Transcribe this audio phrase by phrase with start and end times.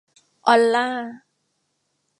[0.47, 0.87] ออลล่า